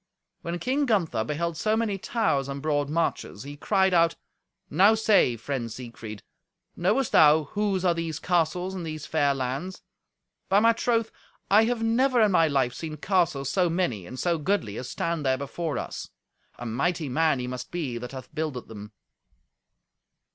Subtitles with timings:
[0.41, 4.15] When King Gunther beheld so many towers and broad marches, he cried out,
[4.67, 6.23] "Now say, friend Siegfried;
[6.75, 9.83] knowest thou whose are these castles and these fair lands?
[10.49, 11.11] By my troth,
[11.51, 15.23] I have never in my life seen castles so many and so goodly as stand
[15.23, 16.09] there before us.
[16.57, 18.93] A mighty man he must be that hath builded them."